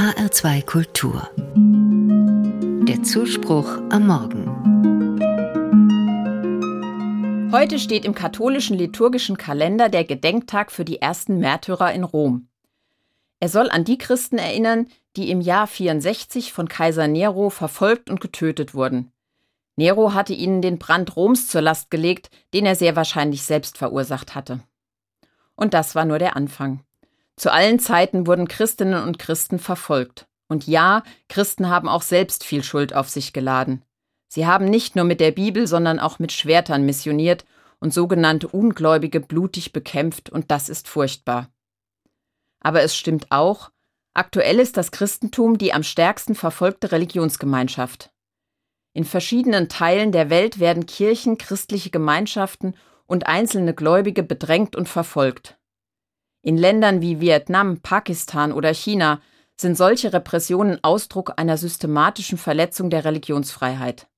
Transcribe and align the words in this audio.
HR2 0.00 0.64
Kultur. 0.64 1.28
Der 2.88 3.02
Zuspruch 3.02 3.68
am 3.90 4.06
Morgen. 4.06 4.46
Heute 7.52 7.78
steht 7.78 8.06
im 8.06 8.14
katholischen 8.14 8.78
liturgischen 8.78 9.36
Kalender 9.36 9.90
der 9.90 10.04
Gedenktag 10.04 10.72
für 10.72 10.86
die 10.86 11.02
ersten 11.02 11.36
Märtyrer 11.36 11.92
in 11.92 12.04
Rom. 12.04 12.48
Er 13.40 13.50
soll 13.50 13.68
an 13.68 13.84
die 13.84 13.98
Christen 13.98 14.38
erinnern, 14.38 14.86
die 15.16 15.30
im 15.30 15.42
Jahr 15.42 15.66
64 15.66 16.54
von 16.54 16.66
Kaiser 16.66 17.06
Nero 17.06 17.50
verfolgt 17.50 18.08
und 18.08 18.22
getötet 18.22 18.72
wurden. 18.72 19.12
Nero 19.76 20.14
hatte 20.14 20.32
ihnen 20.32 20.62
den 20.62 20.78
Brand 20.78 21.14
Roms 21.14 21.48
zur 21.48 21.60
Last 21.60 21.90
gelegt, 21.90 22.30
den 22.54 22.64
er 22.64 22.74
sehr 22.74 22.96
wahrscheinlich 22.96 23.42
selbst 23.42 23.76
verursacht 23.76 24.34
hatte. 24.34 24.62
Und 25.56 25.74
das 25.74 25.94
war 25.94 26.06
nur 26.06 26.18
der 26.18 26.36
Anfang. 26.36 26.80
Zu 27.40 27.50
allen 27.50 27.78
Zeiten 27.78 28.26
wurden 28.26 28.48
Christinnen 28.48 29.02
und 29.02 29.18
Christen 29.18 29.58
verfolgt. 29.58 30.28
Und 30.48 30.66
ja, 30.66 31.02
Christen 31.30 31.70
haben 31.70 31.88
auch 31.88 32.02
selbst 32.02 32.44
viel 32.44 32.62
Schuld 32.62 32.94
auf 32.94 33.08
sich 33.08 33.32
geladen. 33.32 33.82
Sie 34.28 34.46
haben 34.46 34.66
nicht 34.66 34.94
nur 34.94 35.06
mit 35.06 35.20
der 35.20 35.30
Bibel, 35.30 35.66
sondern 35.66 36.00
auch 36.00 36.18
mit 36.18 36.32
Schwertern 36.32 36.84
missioniert 36.84 37.46
und 37.78 37.94
sogenannte 37.94 38.46
Ungläubige 38.46 39.20
blutig 39.20 39.72
bekämpft, 39.72 40.28
und 40.28 40.50
das 40.50 40.68
ist 40.68 40.86
furchtbar. 40.86 41.48
Aber 42.62 42.82
es 42.82 42.94
stimmt 42.94 43.28
auch, 43.30 43.70
aktuell 44.12 44.60
ist 44.60 44.76
das 44.76 44.90
Christentum 44.90 45.56
die 45.56 45.72
am 45.72 45.82
stärksten 45.82 46.34
verfolgte 46.34 46.92
Religionsgemeinschaft. 46.92 48.10
In 48.92 49.06
verschiedenen 49.06 49.70
Teilen 49.70 50.12
der 50.12 50.28
Welt 50.28 50.60
werden 50.60 50.84
Kirchen, 50.84 51.38
christliche 51.38 51.88
Gemeinschaften 51.88 52.74
und 53.06 53.26
einzelne 53.26 53.72
Gläubige 53.72 54.22
bedrängt 54.22 54.76
und 54.76 54.90
verfolgt. 54.90 55.56
In 56.42 56.56
Ländern 56.56 57.02
wie 57.02 57.20
Vietnam, 57.20 57.80
Pakistan 57.80 58.52
oder 58.52 58.72
China 58.72 59.20
sind 59.56 59.76
solche 59.76 60.12
Repressionen 60.12 60.82
Ausdruck 60.82 61.34
einer 61.36 61.58
systematischen 61.58 62.38
Verletzung 62.38 62.88
der 62.88 63.04
Religionsfreiheit. 63.04 64.08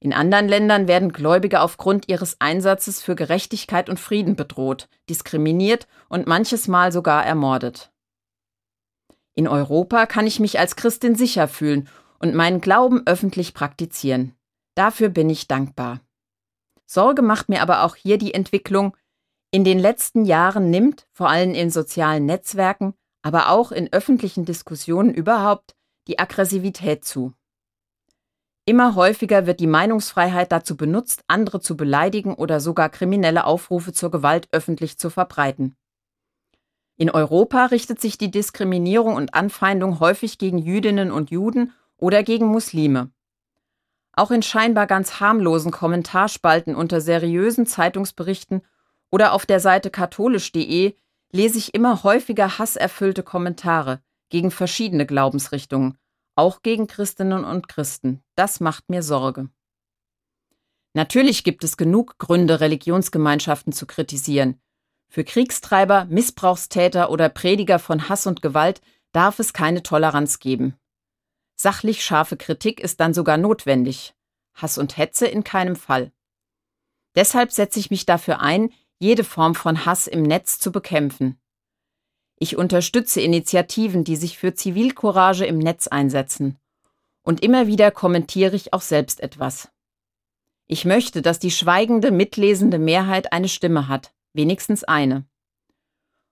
In 0.00 0.12
anderen 0.12 0.48
Ländern 0.48 0.88
werden 0.88 1.12
Gläubige 1.12 1.60
aufgrund 1.60 2.08
ihres 2.08 2.40
Einsatzes 2.40 3.02
für 3.02 3.16
Gerechtigkeit 3.16 3.88
und 3.88 3.98
Frieden 3.98 4.36
bedroht, 4.36 4.88
diskriminiert 5.08 5.88
und 6.08 6.26
manches 6.26 6.68
Mal 6.68 6.92
sogar 6.92 7.24
ermordet. 7.24 7.92
In 9.34 9.46
Europa 9.46 10.06
kann 10.06 10.26
ich 10.26 10.40
mich 10.40 10.58
als 10.58 10.74
Christin 10.74 11.14
sicher 11.14 11.46
fühlen 11.46 11.88
und 12.18 12.34
meinen 12.34 12.60
Glauben 12.60 13.02
öffentlich 13.06 13.54
praktizieren. 13.54 14.34
Dafür 14.74 15.08
bin 15.08 15.30
ich 15.30 15.46
dankbar. 15.46 16.00
Sorge 16.86 17.22
macht 17.22 17.48
mir 17.48 17.62
aber 17.62 17.84
auch 17.84 17.94
hier 17.94 18.18
die 18.18 18.34
Entwicklung, 18.34 18.96
in 19.50 19.64
den 19.64 19.78
letzten 19.78 20.24
Jahren 20.24 20.70
nimmt, 20.70 21.06
vor 21.12 21.28
allem 21.30 21.54
in 21.54 21.70
sozialen 21.70 22.26
Netzwerken, 22.26 22.94
aber 23.22 23.50
auch 23.50 23.72
in 23.72 23.92
öffentlichen 23.92 24.44
Diskussionen 24.44 25.12
überhaupt, 25.12 25.74
die 26.06 26.18
Aggressivität 26.18 27.04
zu. 27.04 27.32
Immer 28.66 28.94
häufiger 28.94 29.46
wird 29.46 29.60
die 29.60 29.66
Meinungsfreiheit 29.66 30.52
dazu 30.52 30.76
benutzt, 30.76 31.24
andere 31.26 31.60
zu 31.60 31.76
beleidigen 31.76 32.34
oder 32.34 32.60
sogar 32.60 32.90
kriminelle 32.90 33.44
Aufrufe 33.44 33.94
zur 33.94 34.10
Gewalt 34.10 34.46
öffentlich 34.52 34.98
zu 34.98 35.08
verbreiten. 35.08 35.76
In 36.96 37.10
Europa 37.10 37.66
richtet 37.66 38.00
sich 38.00 38.18
die 38.18 38.30
Diskriminierung 38.30 39.14
und 39.14 39.32
Anfeindung 39.32 40.00
häufig 40.00 40.36
gegen 40.36 40.58
Jüdinnen 40.58 41.10
und 41.10 41.30
Juden 41.30 41.72
oder 41.96 42.22
gegen 42.22 42.46
Muslime. 42.46 43.10
Auch 44.12 44.30
in 44.30 44.42
scheinbar 44.42 44.86
ganz 44.86 45.20
harmlosen 45.20 45.70
Kommentarspalten 45.70 46.74
unter 46.74 47.00
seriösen 47.00 47.66
Zeitungsberichten 47.66 48.62
oder 49.10 49.32
auf 49.32 49.46
der 49.46 49.60
Seite 49.60 49.90
katholisch.de 49.90 50.94
lese 51.32 51.58
ich 51.58 51.74
immer 51.74 52.02
häufiger 52.02 52.58
hasserfüllte 52.58 53.22
Kommentare 53.22 54.02
gegen 54.28 54.50
verschiedene 54.50 55.06
Glaubensrichtungen, 55.06 55.98
auch 56.34 56.62
gegen 56.62 56.86
Christinnen 56.86 57.44
und 57.44 57.68
Christen. 57.68 58.22
Das 58.34 58.60
macht 58.60 58.88
mir 58.90 59.02
Sorge. 59.02 59.48
Natürlich 60.94 61.44
gibt 61.44 61.64
es 61.64 61.76
genug 61.76 62.18
Gründe, 62.18 62.60
Religionsgemeinschaften 62.60 63.72
zu 63.72 63.86
kritisieren. 63.86 64.60
Für 65.10 65.24
Kriegstreiber, 65.24 66.06
Missbrauchstäter 66.06 67.10
oder 67.10 67.28
Prediger 67.28 67.78
von 67.78 68.08
Hass 68.08 68.26
und 68.26 68.42
Gewalt 68.42 68.80
darf 69.12 69.38
es 69.38 69.52
keine 69.52 69.82
Toleranz 69.82 70.38
geben. 70.38 70.74
Sachlich 71.56 72.04
scharfe 72.04 72.36
Kritik 72.36 72.80
ist 72.80 73.00
dann 73.00 73.14
sogar 73.14 73.36
notwendig. 73.36 74.14
Hass 74.54 74.78
und 74.78 74.96
Hetze 74.96 75.26
in 75.26 75.44
keinem 75.44 75.76
Fall. 75.76 76.12
Deshalb 77.14 77.52
setze 77.52 77.80
ich 77.80 77.90
mich 77.90 78.06
dafür 78.06 78.40
ein, 78.40 78.70
jede 78.98 79.24
Form 79.24 79.54
von 79.54 79.84
Hass 79.86 80.06
im 80.06 80.22
Netz 80.22 80.58
zu 80.58 80.72
bekämpfen. 80.72 81.38
Ich 82.36 82.56
unterstütze 82.56 83.20
Initiativen, 83.20 84.04
die 84.04 84.16
sich 84.16 84.38
für 84.38 84.54
Zivilcourage 84.54 85.44
im 85.44 85.58
Netz 85.58 85.88
einsetzen. 85.88 86.56
Und 87.22 87.42
immer 87.42 87.66
wieder 87.66 87.90
kommentiere 87.90 88.56
ich 88.56 88.72
auch 88.72 88.80
selbst 88.80 89.20
etwas. 89.20 89.68
Ich 90.66 90.84
möchte, 90.84 91.22
dass 91.22 91.38
die 91.38 91.50
schweigende, 91.50 92.10
mitlesende 92.10 92.78
Mehrheit 92.78 93.32
eine 93.32 93.48
Stimme 93.48 93.88
hat, 93.88 94.12
wenigstens 94.34 94.84
eine. 94.84 95.26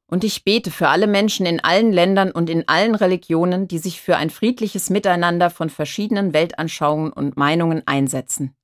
Und 0.08 0.22
ich 0.22 0.44
bete 0.44 0.70
für 0.70 0.88
alle 0.88 1.08
Menschen 1.08 1.46
in 1.46 1.58
allen 1.58 1.92
Ländern 1.92 2.30
und 2.30 2.48
in 2.48 2.68
allen 2.68 2.94
Religionen, 2.94 3.66
die 3.66 3.78
sich 3.78 4.00
für 4.00 4.16
ein 4.16 4.30
friedliches 4.30 4.88
Miteinander 4.88 5.50
von 5.50 5.68
verschiedenen 5.68 6.32
Weltanschauungen 6.32 7.12
und 7.12 7.36
Meinungen 7.36 7.82
einsetzen. 7.86 8.54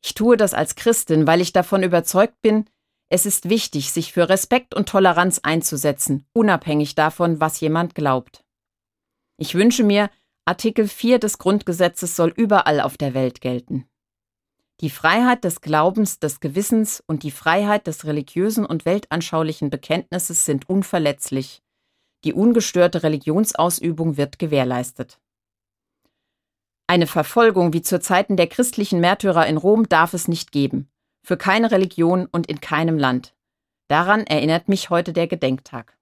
Ich 0.00 0.14
tue 0.14 0.36
das 0.36 0.54
als 0.54 0.76
Christin, 0.76 1.26
weil 1.26 1.40
ich 1.40 1.52
davon 1.52 1.82
überzeugt 1.82 2.40
bin, 2.40 2.66
es 3.10 3.24
ist 3.24 3.48
wichtig, 3.48 3.90
sich 3.90 4.12
für 4.12 4.28
Respekt 4.28 4.74
und 4.74 4.88
Toleranz 4.88 5.40
einzusetzen, 5.42 6.26
unabhängig 6.34 6.94
davon, 6.94 7.40
was 7.40 7.60
jemand 7.60 7.94
glaubt. 7.94 8.44
Ich 9.38 9.54
wünsche 9.54 9.82
mir, 9.82 10.10
Artikel 10.44 10.88
4 10.88 11.18
des 11.18 11.38
Grundgesetzes 11.38 12.16
soll 12.16 12.32
überall 12.36 12.80
auf 12.80 12.98
der 12.98 13.14
Welt 13.14 13.40
gelten. 13.40 13.88
Die 14.80 14.90
Freiheit 14.90 15.42
des 15.44 15.60
Glaubens, 15.60 16.20
des 16.20 16.40
Gewissens 16.40 17.02
und 17.06 17.22
die 17.22 17.30
Freiheit 17.30 17.86
des 17.86 18.04
religiösen 18.04 18.64
und 18.64 18.84
weltanschaulichen 18.84 19.70
Bekenntnisses 19.70 20.44
sind 20.44 20.68
unverletzlich. 20.68 21.62
Die 22.24 22.32
ungestörte 22.32 23.02
Religionsausübung 23.02 24.16
wird 24.16 24.38
gewährleistet. 24.38 25.18
Eine 26.86 27.06
Verfolgung 27.06 27.72
wie 27.72 27.82
zu 27.82 28.00
Zeiten 28.00 28.36
der 28.36 28.46
christlichen 28.46 29.00
Märtyrer 29.00 29.46
in 29.46 29.56
Rom 29.56 29.88
darf 29.88 30.14
es 30.14 30.28
nicht 30.28 30.52
geben 30.52 30.90
für 31.22 31.36
keine 31.36 31.70
Religion 31.70 32.26
und 32.26 32.46
in 32.46 32.60
keinem 32.60 32.98
Land. 32.98 33.34
Daran 33.88 34.24
erinnert 34.26 34.68
mich 34.68 34.90
heute 34.90 35.12
der 35.12 35.26
Gedenktag. 35.26 35.97